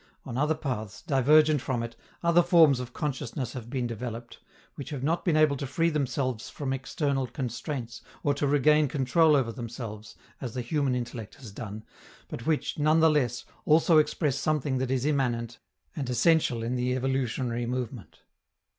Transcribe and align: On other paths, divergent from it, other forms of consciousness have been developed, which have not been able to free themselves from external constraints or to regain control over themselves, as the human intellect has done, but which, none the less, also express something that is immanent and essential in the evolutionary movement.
On 0.25 0.35
other 0.35 0.55
paths, 0.55 1.03
divergent 1.03 1.61
from 1.61 1.83
it, 1.83 1.95
other 2.23 2.41
forms 2.41 2.79
of 2.79 2.91
consciousness 2.91 3.53
have 3.53 3.69
been 3.69 3.85
developed, 3.85 4.39
which 4.73 4.89
have 4.89 5.03
not 5.03 5.23
been 5.23 5.37
able 5.37 5.55
to 5.57 5.67
free 5.67 5.91
themselves 5.91 6.49
from 6.49 6.73
external 6.73 7.27
constraints 7.27 8.01
or 8.23 8.33
to 8.33 8.47
regain 8.47 8.87
control 8.87 9.35
over 9.35 9.51
themselves, 9.51 10.15
as 10.41 10.55
the 10.55 10.61
human 10.61 10.95
intellect 10.95 11.35
has 11.35 11.51
done, 11.51 11.83
but 12.29 12.47
which, 12.47 12.79
none 12.79 12.99
the 12.99 13.11
less, 13.11 13.45
also 13.63 13.99
express 13.99 14.37
something 14.39 14.79
that 14.79 14.89
is 14.89 15.05
immanent 15.05 15.59
and 15.95 16.09
essential 16.09 16.63
in 16.63 16.75
the 16.75 16.95
evolutionary 16.95 17.67
movement. 17.67 18.21